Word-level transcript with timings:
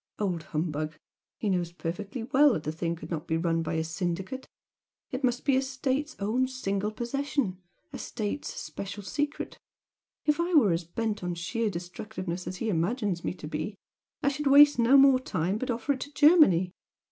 Old 0.17 0.41
humbug! 0.45 0.97
He 1.37 1.47
knows 1.51 1.71
perfectly 1.71 2.23
well 2.23 2.53
that 2.53 2.63
the 2.63 2.71
thing 2.71 2.95
could 2.95 3.11
not 3.11 3.27
be 3.27 3.37
run 3.37 3.61
by 3.61 3.75
a 3.75 3.83
syndicate! 3.83 4.47
It 5.11 5.23
must 5.23 5.45
be 5.45 5.55
a 5.55 5.61
State's 5.61 6.15
own 6.17 6.47
single 6.47 6.89
possession 6.89 7.59
a 7.93 7.99
State's 7.99 8.51
special 8.51 9.03
secret. 9.03 9.59
If 10.25 10.39
I 10.39 10.55
were 10.55 10.71
as 10.71 10.85
bent 10.85 11.23
on 11.23 11.35
sheer 11.35 11.69
destructiveness 11.69 12.47
as 12.47 12.55
he 12.57 12.69
imagines 12.69 13.23
me 13.23 13.35
to 13.35 13.47
be, 13.47 13.75
I 14.23 14.29
should 14.29 14.47
waste 14.47 14.79
no 14.79 14.97
more 14.97 15.19
time, 15.19 15.59
but 15.59 15.69
offer 15.69 15.93
it 15.93 15.99
to 15.99 16.11
Germany. 16.13 16.71